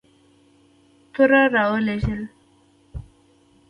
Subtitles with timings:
[1.13, 2.21] توره را ولېږل.